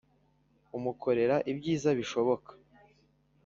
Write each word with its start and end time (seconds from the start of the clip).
Umukorera 0.77 1.35
ibyiza 1.51 1.89
bishoboka 1.99 2.51